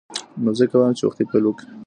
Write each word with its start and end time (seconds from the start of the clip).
نو 0.43 0.49
ځکه 0.59 0.75
وایم 0.77 0.95
چې 0.97 1.03
وختي 1.05 1.23
پیل 1.29 1.43
وکړئ. 1.45 1.67